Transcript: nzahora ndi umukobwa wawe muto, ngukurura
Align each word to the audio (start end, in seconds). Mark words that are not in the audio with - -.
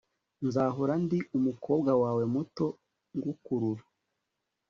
nzahora 0.45 0.93
ndi 1.03 1.19
umukobwa 1.37 1.91
wawe 2.03 2.23
muto, 2.33 2.65
ngukurura 3.15 3.83